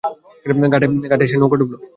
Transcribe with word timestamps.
ঘাটে 1.11 1.23
এসে 1.25 1.35
নৌকা 1.37 1.57
ডুবলো। 1.59 1.77